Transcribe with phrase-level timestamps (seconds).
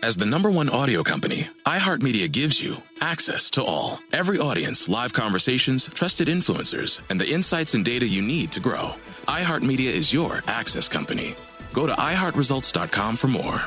[0.00, 3.98] As the number one audio company, iHeartMedia gives you access to all.
[4.12, 8.92] Every audience, live conversations, trusted influencers, and the insights and data you need to grow.
[9.26, 11.34] iHeartMedia is your access company.
[11.72, 13.60] Go to iHeartResults.com for more.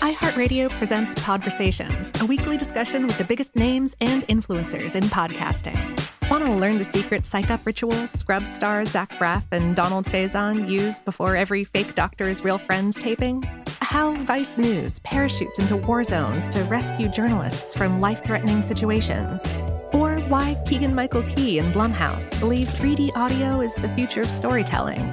[0.00, 5.94] iHeartRadio presents Podversations, a weekly discussion with the biggest names and influencers in podcasting.
[6.34, 10.68] Want to learn the secret psych up rituals Scrubs stars Zach Braff and Donald Faison
[10.68, 13.48] use before every fake Doctor's Real Friends taping?
[13.80, 19.46] How Vice News parachutes into war zones to rescue journalists from life threatening situations?
[19.92, 25.04] Or why Keegan Michael Key and Blumhouse believe 3D audio is the future of storytelling?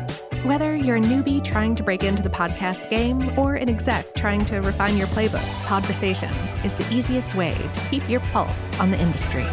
[0.43, 4.43] Whether you're a newbie trying to break into the podcast game or an exec trying
[4.45, 8.99] to refine your playbook, Podversations is the easiest way to keep your pulse on the
[8.99, 9.45] industry.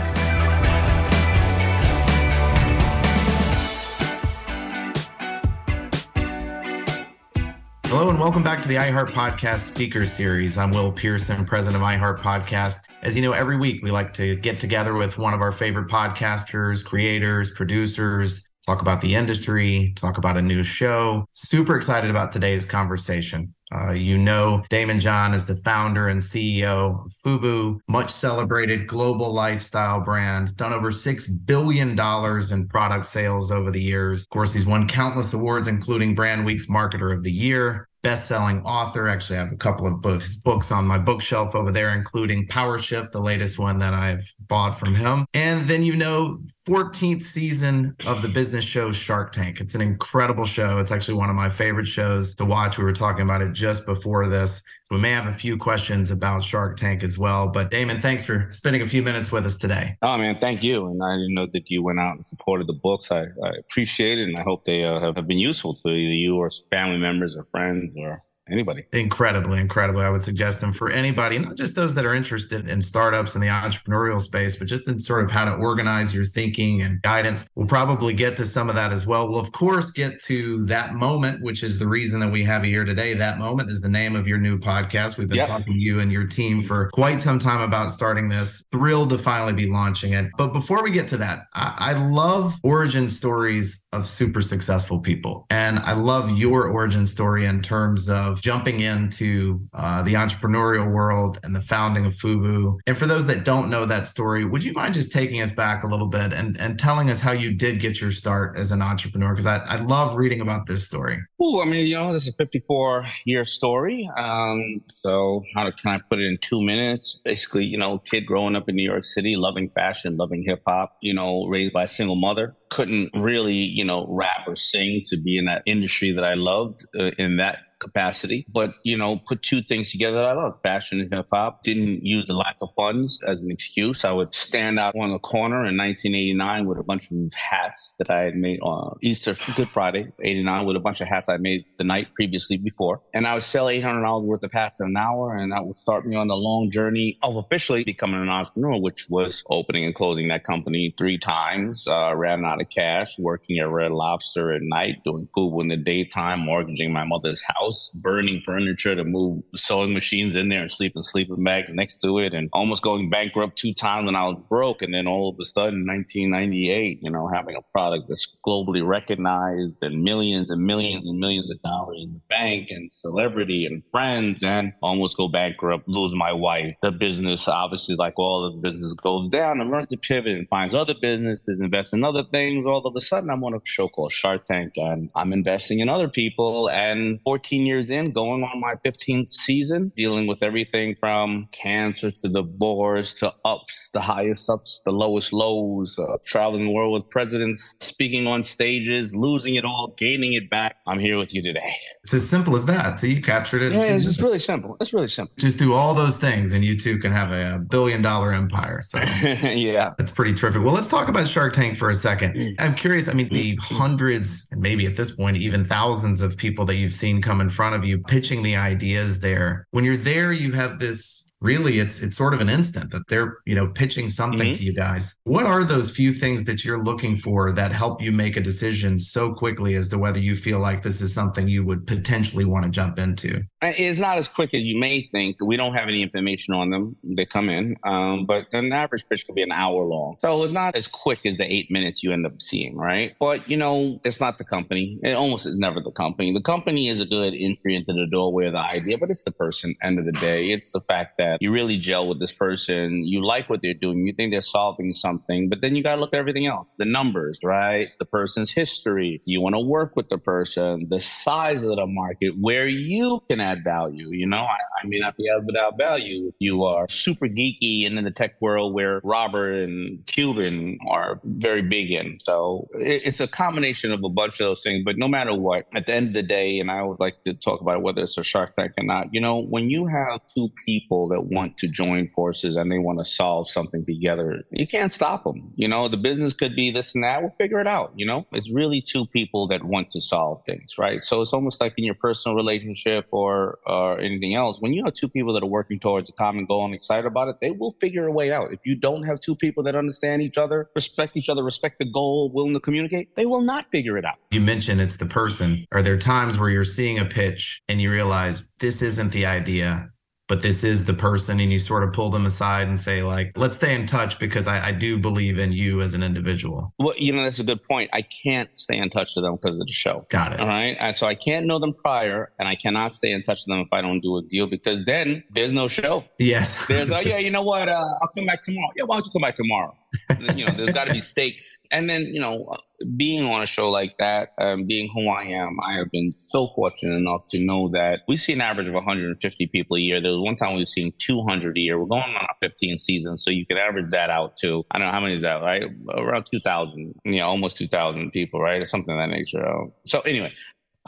[7.88, 10.58] Hello and welcome back to the iHeart Podcast Speaker Series.
[10.58, 12.80] I'm Will Pearson, president of iHeart Podcast.
[13.00, 15.88] As you know, every week we like to get together with one of our favorite
[15.88, 21.24] podcasters, creators, producers, talk about the industry, talk about a new show.
[21.32, 23.54] Super excited about today's conversation.
[23.74, 29.32] Uh, you know, Daymond John is the founder and CEO of Fubu, much celebrated global
[29.32, 34.22] lifestyle brand, done over $6 billion in product sales over the years.
[34.22, 39.06] Of course, he's won countless awards, including Brand Week's Marketer of the Year, best-selling author.
[39.06, 42.78] Actually, I have a couple of books, books on my bookshelf over there, including Power
[42.78, 45.26] Shift, the latest one that I've bought from him.
[45.34, 49.60] And then you know, 14th season of the business show Shark Tank.
[49.60, 50.78] It's an incredible show.
[50.78, 52.78] It's actually one of my favorite shows to watch.
[52.78, 54.62] We were talking about it just before this.
[54.90, 57.48] We may have a few questions about Shark Tank as well.
[57.48, 59.96] But Daymond, thanks for spending a few minutes with us today.
[60.02, 60.86] Oh man, thank you.
[60.86, 63.12] And I didn't know that you went out and supported the books.
[63.12, 66.50] I, I appreciate it, and I hope they uh, have been useful to you or
[66.70, 68.84] family members or friends or anybody.
[68.92, 70.04] Incredibly, incredibly.
[70.04, 73.40] I would suggest them for anybody, not just those that are interested in startups in
[73.40, 77.48] the entrepreneurial space, but just in sort of how to organize your thinking and guidance.
[77.54, 79.28] We'll probably get to some of that as well.
[79.28, 82.70] We'll, of course, get to that moment, which is the reason that we have you
[82.70, 83.14] here today.
[83.14, 85.18] That moment is the name of your new podcast.
[85.18, 85.48] We've been yep.
[85.48, 88.64] talking to you and your team for quite some time about starting this.
[88.72, 90.30] Thrilled to finally be launching it.
[90.36, 95.46] But before we get to that, I, I love origin stories of super successful people.
[95.50, 100.90] And I love your origin story in terms of of jumping into uh, the entrepreneurial
[100.90, 102.78] world and the founding of Fubu.
[102.86, 105.82] And for those that don't know that story, would you mind just taking us back
[105.82, 108.80] a little bit and, and telling us how you did get your start as an
[108.80, 109.32] entrepreneur?
[109.32, 111.18] Because I, I love reading about this story.
[111.40, 114.08] Oh, I mean, you know, this is a 54 year story.
[114.16, 117.20] Um, so, how to can I put it in two minutes?
[117.24, 120.96] Basically, you know, kid growing up in New York City, loving fashion, loving hip hop,
[121.00, 125.16] you know, raised by a single mother couldn't really, you know, rap or sing to
[125.16, 129.42] be in that industry that I loved uh, in that capacity, but you know, put
[129.42, 130.22] two things together.
[130.22, 131.62] I love fashion and hip hop.
[131.64, 134.04] Didn't use the lack of funds as an excuse.
[134.04, 138.10] I would stand out on the corner in 1989 with a bunch of hats that
[138.10, 141.64] I had made on Easter, Good Friday, 89, with a bunch of hats I made
[141.78, 143.00] the night previously before.
[143.14, 146.06] And I would sell $800 worth of hats in an hour, and that would start
[146.06, 150.28] me on the long journey of officially becoming an entrepreneur, which was opening and closing
[150.28, 151.86] that company three times.
[151.86, 155.76] Uh, ran out of cash, working at Red Lobster at night, doing pool in the
[155.76, 160.70] daytime, mortgaging my mother's house house, burning furniture to move sewing machines in there and
[160.70, 164.40] sleeping sleeping bags next to it, and almost going bankrupt two times when I was
[164.48, 164.82] broke.
[164.82, 169.82] And then all of a sudden, 1998, you know, having a product that's globally recognized
[169.82, 174.38] and millions and millions and millions of dollars in the bank and celebrity and friends,
[174.42, 176.74] and almost go bankrupt, lose my wife.
[176.82, 180.48] The business, obviously, like all of the business, goes down and learns to pivot and
[180.48, 182.66] finds other businesses, invest in other things.
[182.66, 185.88] All of a sudden, I'm on a show called Shark Tank, and I'm investing in
[185.88, 186.68] other people.
[186.70, 192.10] And 14 15 years in, going on my 15th season, dealing with everything from cancer
[192.10, 197.10] to divorce to ups, the highest ups, the lowest lows, uh, traveling the world with
[197.10, 200.76] presidents, speaking on stages, losing it all, gaining it back.
[200.86, 201.72] I'm here with you today.
[202.04, 202.96] It's as simple as that.
[202.96, 203.72] So you captured it.
[203.72, 204.76] Yeah, it's just really simple.
[204.80, 205.34] It's really simple.
[205.38, 208.82] Just do all those things and you too can have a billion dollar empire.
[208.82, 208.98] So
[209.42, 210.62] yeah, that's pretty terrific.
[210.62, 212.56] Well, let's talk about Shark Tank for a second.
[212.60, 213.08] I'm curious.
[213.08, 216.92] I mean, the hundreds and maybe at this point, even thousands of people that you've
[216.92, 219.66] seen come in front of you pitching the ideas there.
[219.70, 223.38] When you're there, you have this really it's it's sort of an instant that they're
[223.46, 224.58] you know pitching something mm-hmm.
[224.58, 225.16] to you guys.
[225.24, 228.98] What are those few things that you're looking for that help you make a decision
[228.98, 232.64] so quickly as to whether you feel like this is something you would potentially want
[232.64, 233.42] to jump into?
[233.62, 235.36] It's not as quick as you may think.
[235.40, 239.26] We don't have any information on them they come in um, but an average pitch
[239.26, 240.16] could be an hour long.
[240.20, 243.14] So it's not as quick as the eight minutes you end up seeing right?
[243.18, 244.98] But you know it's not the company.
[245.02, 246.32] It almost is never the company.
[246.32, 249.32] The company is a good entry into the doorway of the idea but it's the
[249.32, 250.50] person end of the day.
[250.50, 253.04] It's the fact that that you really gel with this person.
[253.04, 254.06] You like what they're doing.
[254.06, 256.84] You think they're solving something, but then you got to look at everything else the
[256.84, 257.88] numbers, right?
[257.98, 259.20] The person's history.
[259.24, 263.40] You want to work with the person, the size of the market, where you can
[263.40, 264.10] add value.
[264.10, 267.26] You know, I, I may not be able to add value if you are super
[267.26, 272.18] geeky and in the tech world where Robert and Cuban are very big in.
[272.22, 274.82] So it, it's a combination of a bunch of those things.
[274.84, 277.34] But no matter what, at the end of the day, and I would like to
[277.34, 280.48] talk about whether it's a Shark Tank or not, you know, when you have two
[280.64, 284.66] people that that want to join forces and they want to solve something together, you
[284.66, 285.52] can't stop them.
[285.56, 287.20] You know, the business could be this and that.
[287.20, 287.90] We'll figure it out.
[287.96, 291.02] You know, it's really two people that want to solve things, right?
[291.02, 294.60] So it's almost like in your personal relationship or or anything else.
[294.60, 297.28] When you have two people that are working towards a common goal and excited about
[297.28, 298.52] it, they will figure a way out.
[298.52, 301.90] If you don't have two people that understand each other, respect each other, respect the
[301.90, 304.16] goal, willing to communicate, they will not figure it out.
[304.30, 305.66] You mentioned it's the person.
[305.72, 309.90] Are there times where you're seeing a pitch and you realize this isn't the idea?
[310.28, 313.32] But this is the person and you sort of pull them aside and say like
[313.36, 316.72] let's stay in touch because I, I, do believe in you as an individual.
[316.78, 317.90] Well you know that's a good point.
[317.92, 320.06] I can't stay in touch with them because of the show.
[320.10, 320.40] Got it.
[320.40, 320.94] All right?
[320.94, 323.68] So i can't know them prior and i cannot stay in touch with them if
[323.72, 326.04] i don't do a deal because then there's no show.
[326.18, 326.56] Yes.
[326.68, 327.68] There's oh yeah you know what?
[327.68, 328.70] Uh, i'll come back tomorrow.
[328.76, 329.74] Yeah why don't you come back tomorrow?
[330.36, 331.62] You know there's got to be stakes.
[331.70, 332.54] And then you know
[332.96, 336.48] being on a show like that, um, being who I am, I have been so
[336.54, 340.00] fortunate enough to know that we see an average of 150 people a year.
[340.00, 341.78] There was one time we were seeing 200 a year.
[341.78, 344.86] We're going on our 15 season, so you can average that out to I don't
[344.86, 345.64] know how many is that, right?
[345.94, 348.60] Around 2,000, you know, almost 2,000 people, right?
[348.60, 349.44] Or something of that nature.
[349.86, 350.32] So anyway,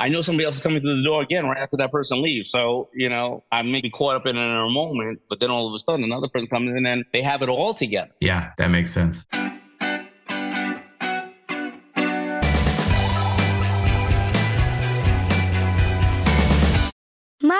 [0.01, 2.51] I know somebody else is coming through the door again right after that person leaves.
[2.51, 5.51] So, you know, I may be caught up in it in a moment, but then
[5.51, 8.13] all of a sudden another person comes in and they have it all together.
[8.21, 9.27] Yeah, that makes sense.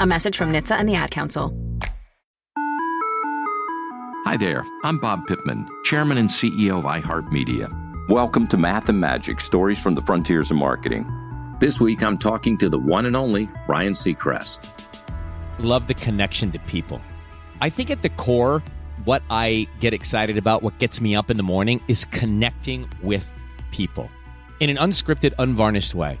[0.00, 1.52] A message from NHTSA and the Ad Council.
[4.24, 8.08] Hi there, I'm Bob Pittman, Chairman and CEO of iHeartMedia.
[8.08, 11.04] Welcome to Math and Magic Stories from the Frontiers of Marketing.
[11.58, 14.68] This week I'm talking to the one and only Ryan Seacrest.
[15.58, 17.00] Love the connection to people.
[17.60, 18.62] I think at the core,
[19.04, 23.28] what I get excited about, what gets me up in the morning, is connecting with
[23.72, 24.08] people
[24.60, 26.20] in an unscripted, unvarnished way.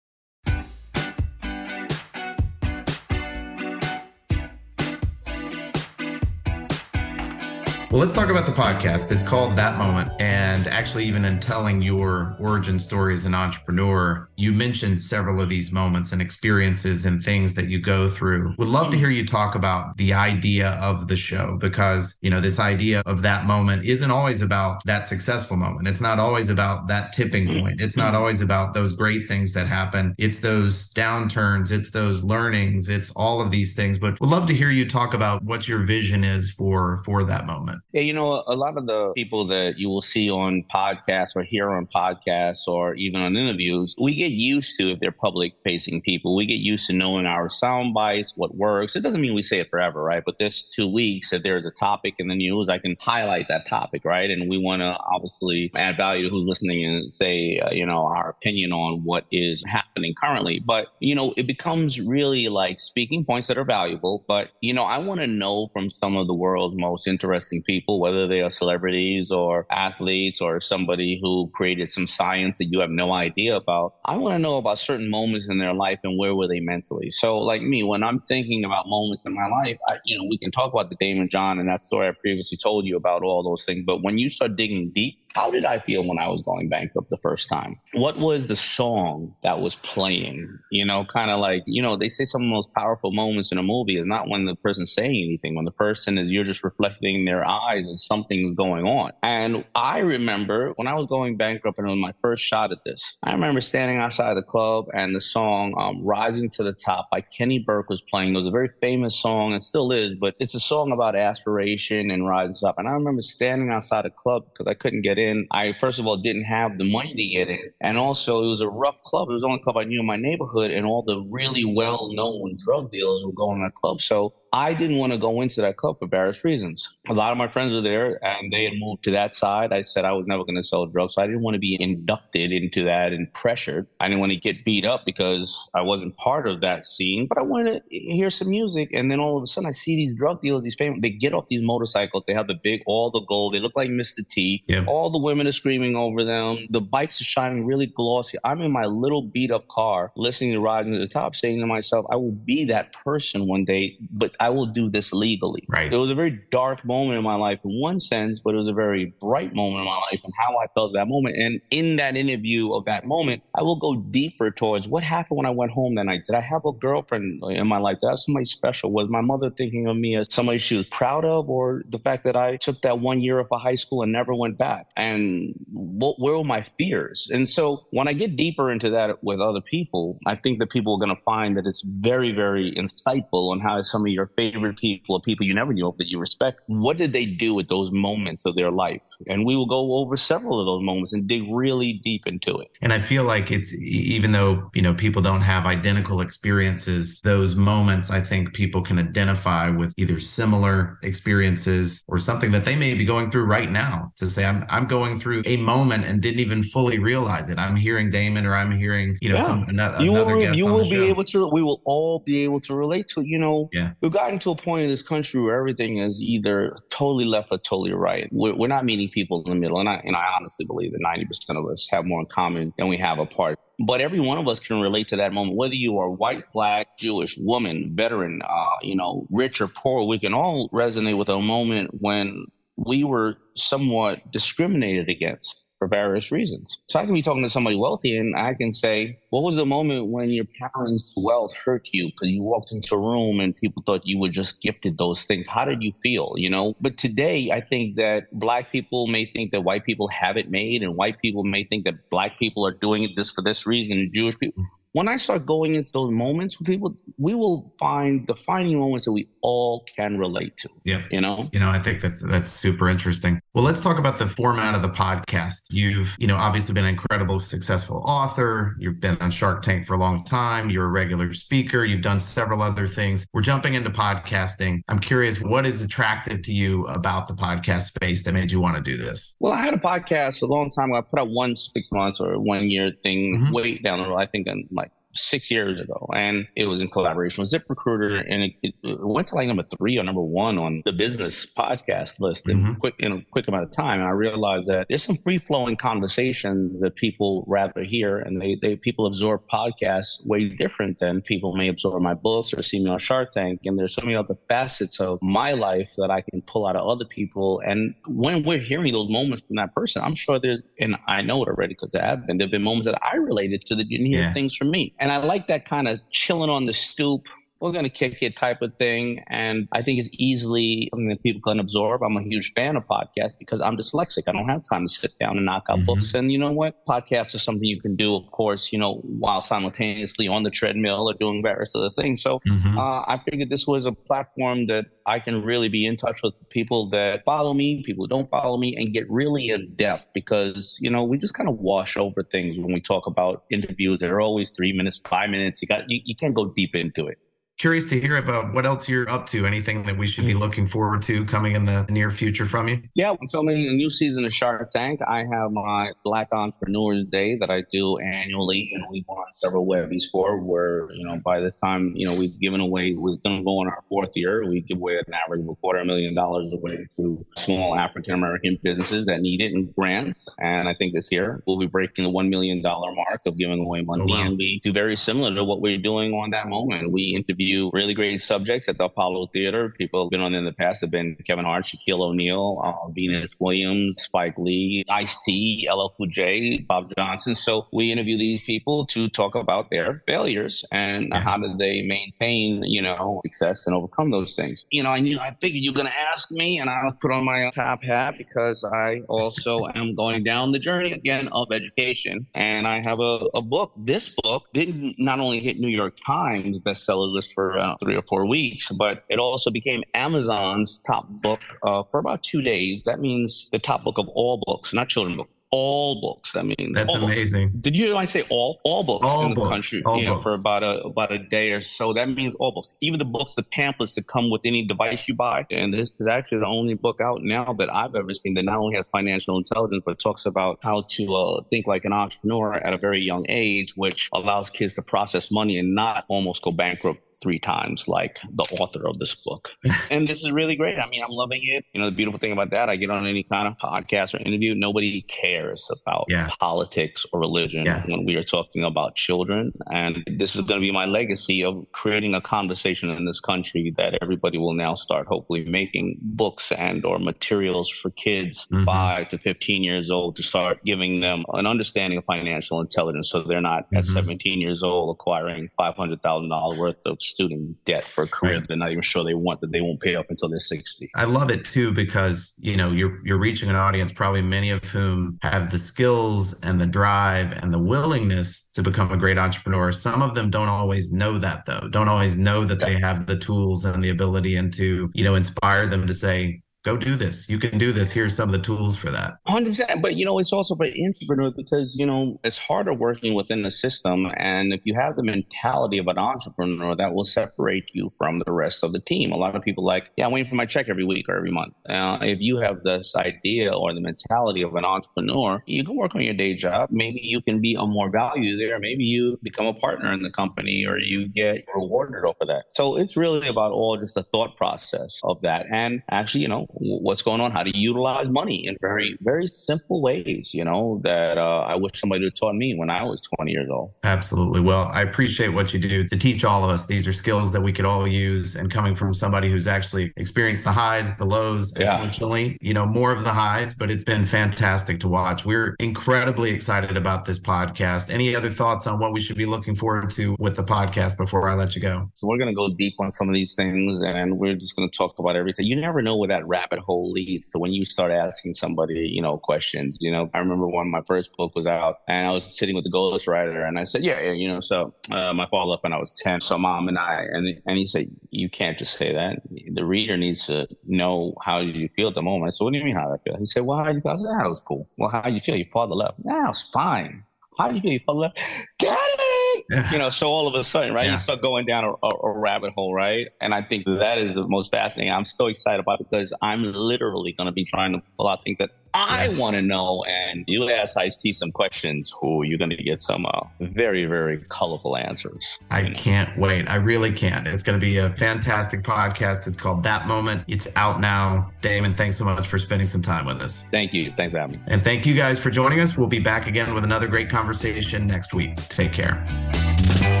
[7.91, 9.11] Well, let's talk about the podcast.
[9.11, 10.09] It's called That Moment.
[10.21, 15.49] And actually, even in telling your origin story as an entrepreneur, you mentioned several of
[15.49, 18.55] these moments and experiences and things that you go through.
[18.57, 22.39] Would love to hear you talk about the idea of the show because, you know,
[22.39, 25.85] this idea of that moment isn't always about that successful moment.
[25.85, 27.81] It's not always about that tipping point.
[27.81, 30.15] It's not always about those great things that happen.
[30.17, 33.99] It's those downturns, it's those learnings, it's all of these things.
[33.99, 37.45] But would love to hear you talk about what your vision is for for that
[37.45, 37.81] moment.
[37.93, 41.43] Yeah, you know, a lot of the people that you will see on podcasts or
[41.43, 46.01] hear on podcasts or even on interviews, we get used to if they're public facing
[46.01, 46.33] people.
[46.33, 48.95] We get used to knowing our sound bites, what works.
[48.95, 50.23] It doesn't mean we say it forever, right?
[50.25, 53.67] But this two weeks, if there's a topic in the news, I can highlight that
[53.67, 54.29] topic, right?
[54.29, 58.05] And we want to obviously add value to who's listening and say, uh, you know,
[58.05, 60.61] our opinion on what is happening currently.
[60.65, 64.23] But, you know, it becomes really like speaking points that are valuable.
[64.29, 67.80] But, you know, I want to know from some of the world's most interesting people,
[67.87, 72.89] whether they are celebrities or athletes or somebody who created some science that you have
[72.89, 73.95] no idea about.
[74.05, 77.11] I want to know about certain moments in their life and where were they mentally.
[77.11, 80.37] So, like me, when I'm thinking about moments in my life, I, you know, we
[80.37, 83.43] can talk about the Daymond John and that story I previously told you about all
[83.43, 83.83] those things.
[83.85, 87.09] But when you start digging deep, how did I feel when I was going bankrupt
[87.09, 87.79] the first time?
[87.93, 90.59] What was the song that was playing?
[90.71, 93.51] You know, kind of like, you know, they say some of the most powerful moments
[93.51, 96.43] in a movie is not when the person's saying anything, when the person is, you're
[96.43, 99.11] just reflecting their eyes and something's going on.
[99.23, 102.79] And I remember when I was going bankrupt and it was my first shot at
[102.85, 107.09] this, I remember standing outside the club and the song um, Rising to the Top
[107.09, 108.33] by Keni Burke was playing.
[108.33, 112.11] It was a very famous song and still is, but it's a song about aspiration
[112.11, 112.77] and rising up.
[112.77, 115.47] And I remember standing outside a club because I couldn't get in.
[115.51, 118.61] I first of all didn't have the money to get in, and also it was
[118.61, 119.29] a rough club.
[119.29, 122.57] It was the only club I knew in my neighborhood, and all the really well-known
[122.65, 124.01] drug dealers were going to that club.
[124.01, 126.97] So I didn't want to go into that club for various reasons.
[127.07, 129.71] A lot of my friends were there and they had moved to that side.
[129.71, 131.15] I said I was never going to sell drugs.
[131.15, 133.87] So I didn't want to be inducted into that and pressured.
[134.01, 137.37] I didn't want to get beat up because I wasn't part of that scene, but
[137.37, 138.89] I wanted to hear some music.
[138.91, 141.33] And then all of a sudden I see these drug dealers, these famous, they get
[141.33, 142.25] off these motorcycles.
[142.27, 143.53] They have the big, all the gold.
[143.53, 144.27] They look like Mr.
[144.27, 144.63] T.
[144.67, 144.83] Yeah.
[144.85, 146.67] All the women are screaming over them.
[146.69, 148.37] The bikes are shining really glossy.
[148.43, 151.67] I'm in my little beat up car listening to Rising to the Top saying to
[151.67, 155.63] myself, I will be that person one day, but I will do this legally.
[155.69, 155.93] Right.
[155.93, 158.67] It was a very dark moment in my life in one sense, but it was
[158.67, 161.37] a very bright moment in my life and how I felt at that moment.
[161.37, 165.45] And in that interview of that moment, I will go deeper towards what happened when
[165.45, 166.21] I went home that night.
[166.25, 167.99] Did I have a girlfriend in my life?
[168.01, 168.91] Did I have somebody special?
[168.91, 172.23] Was my mother thinking of me as somebody she was proud of, or the fact
[172.23, 174.87] that I took that one year off of high school and never went back?
[174.97, 177.29] And what where were my fears?
[177.31, 180.95] And so when I get deeper into that with other people, I think that people
[180.95, 184.77] are going to find that it's very, very insightful on how some of your favorite
[184.77, 187.67] people or people you never knew of that you respect, what did they do with
[187.69, 189.01] those moments of their life?
[189.27, 192.69] And we will go over several of those moments and dig really deep into it.
[192.81, 197.55] And I feel like it's even though, you know, people don't have identical experiences, those
[197.55, 202.93] moments I think people can identify with either similar experiences or something that they may
[202.93, 206.39] be going through right now to say, I'm, I'm going through a moment and didn't
[206.39, 207.57] even fully realize it.
[207.57, 209.45] I'm hearing Daymond or I'm hearing, you know, Yeah.
[209.45, 211.03] some, another, you another will, guest you will be show.
[211.03, 213.27] able to we will all be able to relate to it.
[213.27, 213.91] you know Yeah.
[214.01, 217.57] we've gotten to a point in this country where everything is either totally left or
[217.57, 218.29] totally right.
[218.31, 221.01] We're, we're not meeting people in the middle and I, and I honestly believe that
[221.01, 223.57] 90% of us have more in common than we have apart.
[223.83, 225.57] But every one of us can relate to that moment.
[225.57, 230.19] Whether you are white black jewish woman veteran uh, you know rich or poor we
[230.19, 232.45] can all resonate with a moment when
[232.77, 236.77] we were somewhat discriminated against for various reasons.
[236.89, 239.65] So I can be talking to somebody wealthy and I can say, what was the
[239.65, 243.81] moment when your parents' wealth hurt you because you walked into a room and people
[243.83, 245.47] thought you were just gifted those things?
[245.47, 246.33] How did you feel?
[246.35, 250.37] You know, but today I think that black people may think that white people have
[250.37, 253.65] it made and white people may think that black people are doing this for this
[253.65, 254.63] reason and Jewish people.
[254.93, 259.13] When I start going into those moments with people, we will find defining moments that
[259.13, 260.69] we all can relate to.
[260.83, 261.03] Yeah.
[261.09, 261.49] You know?
[261.53, 263.39] You know, I think that's that's super interesting.
[263.53, 265.67] Well, let's talk about the format of the podcast.
[265.71, 268.75] You've, you know, obviously been an incredible successful author.
[268.79, 270.69] You've been on Shark Tank for a long time.
[270.69, 271.85] You're a regular speaker.
[271.85, 273.25] You've done several other things.
[273.33, 274.81] We're jumping into podcasting.
[274.89, 278.75] I'm curious, what is attractive to you about the podcast space that made you want
[278.75, 279.37] to do this?
[279.39, 280.97] Well, I had a podcast a long time ago.
[280.97, 283.53] I put out one six months or one year thing mm-hmm.
[283.53, 284.17] way down the road.
[284.17, 284.80] I think in like
[285.13, 289.35] six years ago, and it was in collaboration with ZipRecruiter, and it, it, went to
[289.35, 292.73] like number three or number one on the business podcast list in mm-hmm.
[292.75, 293.99] quick in a quick amount of time.
[293.99, 298.57] And I realized that there's some free flowing conversations that people rather hear, and they
[298.61, 302.89] they people absorb podcasts way different than people may absorb my books or see me
[302.89, 303.61] on Shark Tank.
[303.65, 306.87] And there's so many other facets of my life that I can pull out of
[306.87, 307.61] other people.
[307.65, 311.43] And when we're hearing those moments from that person, I'm sure there's, and I know
[311.43, 313.89] it already because there have been, there have been moments that I related to that
[313.89, 314.33] didn't hear Yeah.
[314.33, 314.93] things from me.
[315.01, 317.23] And I like that kind of chilling on the stoop.
[317.61, 319.23] We're going to kick it type of thing.
[319.29, 322.01] And I think it's easily something that people can absorb.
[322.01, 324.23] I'm a huge fan of podcasts because I'm dyslexic.
[324.27, 326.13] I don't have time to sit down and knock out books.
[326.15, 326.83] And you know what?
[326.87, 331.07] Podcasts are something you can do, of course, you know, while simultaneously on the treadmill
[331.09, 332.21] or doing various other things.
[332.21, 332.77] So Mhm.
[332.77, 336.33] uh, I figured this was a platform that I can really be in touch with
[336.49, 340.79] people that follow me, people who don't follow me, and get really in depth because,
[340.81, 344.09] you know, we just kind of wash over things when we talk about interviews that
[344.09, 345.61] are always three minutes, five minutes.
[345.61, 347.17] You got you, you can't go deep into it.
[347.61, 349.45] Curious to hear about what else you're up to.
[349.45, 350.39] Anything that we should be hmm.
[350.39, 352.81] looking forward to coming in the near future from you?
[352.95, 354.99] Yeah, I'm filming a new season of Shark Tank.
[355.07, 360.05] I have my Black Entrepreneurs Day that I do annually, and we've won several Webbies
[360.11, 360.39] for.
[360.39, 363.59] Where you know, by the time you know we've given away, we're going to go
[363.59, 364.43] on our fourth year.
[364.43, 368.57] We give away an average of a quarter million dollars away to small African American
[368.63, 370.27] businesses that need it in grants.
[370.39, 373.63] And I think this year we'll be breaking the one million dollar mark of giving
[373.63, 374.25] away money, Oh, wow.
[374.25, 376.91] and we do very similar to what we're doing on that moment.
[376.91, 379.73] We interview really great subjects at the Apollo Theater.
[379.77, 383.31] People have been on in the past have been Kevin Hart, Shaquille O'Neal, uh, Venus
[383.39, 387.35] Williams, Spike Lee, Ice T, LL Cool J, Bob Johnson.
[387.35, 392.63] So we interview these people to talk about their failures and how do they maintain,
[392.63, 394.65] you know, success and overcome those things.
[394.71, 397.25] You know, I knew I figured you're going to ask me, and I'll put on
[397.25, 402.67] my top hat because I also am going down the journey again of education, and
[402.67, 403.73] I have a, a book.
[403.77, 408.03] This book didn't not only hit New York Times bestseller list for uh, three or
[408.03, 412.83] four weeks, but it also became Amazon's top book uh, for about two days.
[412.83, 415.31] That means the top book of all books, not children books.
[415.53, 416.31] All books.
[416.31, 417.11] That means That's all books.
[417.19, 417.51] amazing.
[417.59, 418.61] Did you hear I say all?
[418.63, 420.23] All books All in the books, country all you know, books.
[420.23, 421.91] for about a about a day or so.
[421.91, 425.13] That means all books, even the books, the pamphlets that come with any device you
[425.13, 425.45] buy.
[425.51, 428.59] And this is actually the only book out now that I've ever seen that not
[428.59, 432.73] only has financial intelligence but talks about how to uh, think like an entrepreneur at
[432.73, 437.01] a very young age, which allows kids to process money and not almost go bankrupt
[437.21, 439.49] three times like the author of this book.
[439.91, 440.79] and this is really great.
[440.79, 441.65] I mean, I'm loving it.
[441.73, 444.17] You know, the beautiful thing about that, I get on any kind of podcast or
[444.25, 446.29] interview, nobody cares about Yeah.
[446.39, 447.83] politics or religion Yeah.
[447.87, 449.51] when we are talking about children.
[449.71, 453.71] And this is going to be my legacy of creating a conversation in this country
[453.77, 458.65] that everybody will now start hopefully making books and or materials for kids Mhm.
[458.65, 463.21] five to 15 years old to start giving them an understanding of financial intelligence so
[463.21, 463.93] they're not at Mhm.
[463.93, 468.47] 17 years old acquiring $500,000 worth of student debt for a career Right.
[468.47, 470.89] they're not even sure they want that they won't pay up until they're 60.
[470.95, 474.63] I love it too because you know you're you're reaching an audience probably many of
[474.63, 479.71] whom have the skills and the drive and the willingness to become a great entrepreneur.
[479.71, 481.67] Some of them don't always know that though.
[481.69, 485.15] Don't always know that they have the tools and the ability and to, you know,
[485.15, 487.27] inspire them to say, go do this.
[487.27, 487.91] You can do this.
[487.91, 489.15] Here's some of the tools for that.
[489.25, 493.13] Hundred percent, but you know it's also for entrepreneurs because you know it's harder working
[493.13, 497.65] within the system, and if you have the mentality of an entrepreneur, that will separate
[497.73, 499.11] you from the rest of the team.
[499.11, 501.31] A lot of people like, yeah, I'm waiting for my check every week or every
[501.31, 501.53] month.
[501.67, 505.95] Uh, if you have this idea or the mentality of an entrepreneur, you can work
[505.95, 506.69] on your day job.
[506.71, 508.59] Maybe you can be of more value there.
[508.59, 512.43] Maybe you become a partner in the company, or you get rewarded over that.
[512.55, 516.47] So it's really about all just the thought process of that, and actually, you know,
[516.53, 521.17] what's going on, how to utilize money in very, very simple ways, you know, that
[521.17, 523.73] uh, I wish somebody had taught me when I was 20 years old.
[523.83, 524.39] Absolutely.
[524.41, 526.65] Well, I appreciate what you do to teach all of us.
[526.65, 528.35] These are skills that we could all use.
[528.35, 531.75] And coming from somebody who's actually experienced the highs, the lows, Yeah.
[531.77, 535.25] unfortunately, you know, more of the highs, but it's been fantastic to watch.
[535.25, 537.91] We're incredibly excited about this podcast.
[537.91, 541.27] Any other thoughts on what we should be looking forward to with the podcast before
[541.29, 541.89] I let you go?
[541.95, 544.69] So we're going to go deep on some of these things and we're just going
[544.69, 545.45] to talk about everything.
[545.45, 547.27] You never know where that rabbit hole leads.
[547.31, 550.81] So when you start asking somebody, you know, questions, you know, I remember when my
[550.87, 553.99] first book was out and I was sitting with the ghostwriter and I said, yeah,
[553.99, 556.21] yeah, you know, so uh, my father left when I was 10.
[556.21, 559.21] So mom and I, and, and he said, you can't just say that.
[559.53, 562.35] The reader needs to know how you feel at the moment.
[562.35, 563.17] So what do you mean how I feel?
[563.17, 563.91] He said, well, how you feel?
[563.91, 564.69] I said, that was cool.
[564.77, 565.35] Well, how do you feel?
[565.35, 565.95] Your father left.
[566.05, 567.03] Yeah, it was fine.
[567.37, 567.71] How do you feel?
[567.71, 568.19] Your father left.
[568.59, 569.10] Daddy!
[569.49, 570.93] You know, so all of a sudden, right, Yeah.
[570.93, 573.07] you start going down a, a, a rabbit hole, right?
[573.19, 574.93] And I think that is the most fascinating.
[574.93, 578.23] I'm so excited about it because I'm literally going to be trying to pull out
[578.23, 579.83] things that I want to know.
[579.87, 584.23] And you ask Ice-T some questions, who you're going to get some uh, very, very
[584.29, 585.39] colorful answers.
[585.49, 586.47] I can't wait.
[586.47, 587.27] I really can't.
[587.27, 589.27] It's going to be a fantastic podcast.
[589.27, 590.23] It's called That Moment.
[590.27, 591.31] It's out now.
[591.41, 593.45] Daymond, thanks so much for spending some time with us.
[593.51, 593.93] Thank you.
[593.97, 594.43] Thanks for having me.
[594.47, 595.77] And thank you guys for joining us.
[595.77, 598.35] We'll be back again with another great conversation next week.
[598.49, 600.00] Take care.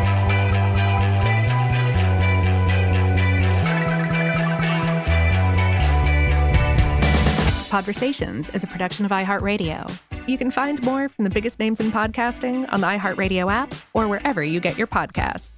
[7.71, 9.97] Podversations is a production of iHeartRadio.
[10.27, 14.09] You can find more from the biggest names in podcasting on the iHeartRadio app or
[14.09, 15.53] wherever you get your podcasts.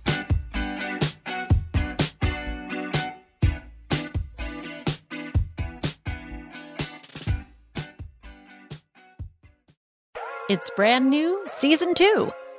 [10.49, 12.31] It's brand new, season two.